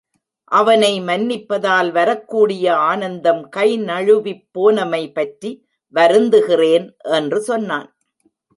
அவனை 0.51 0.93
மன்னிப்பதால் 1.01 1.91
வரக்கூடிய 1.91 2.65
ஆனந்தம் 2.87 3.43
கைநழுவிப் 3.49 4.43
போனமைபற்றி 4.55 5.51
வருந்துகிறேன்! 5.93 6.87
என்று 7.11 7.41
சொன்னான். 7.41 7.89